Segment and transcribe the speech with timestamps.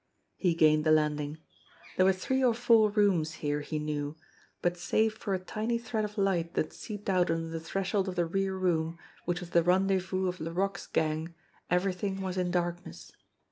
[0.35, 1.37] He gained the landing.
[1.95, 4.15] There were three or four rooms, here, he knew,
[4.63, 8.15] but save for a tiny thread of light that seeped out under the threshold of
[8.15, 11.35] the rear room, which was the rendezvous of Laroque's gang,
[11.69, 13.11] everything was in darkness.